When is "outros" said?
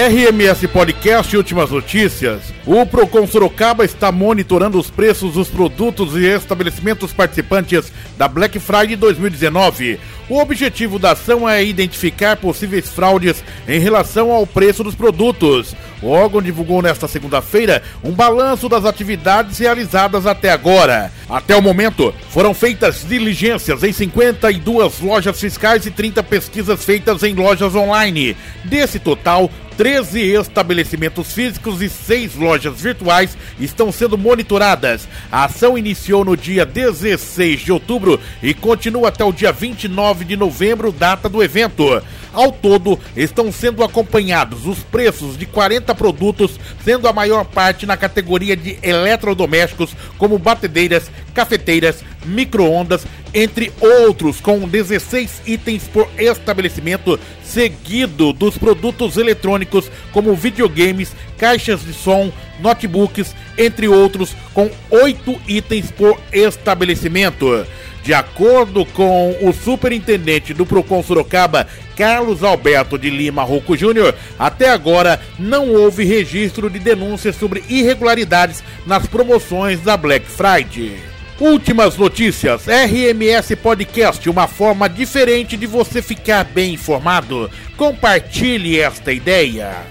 53.80-54.40, 63.88-64.34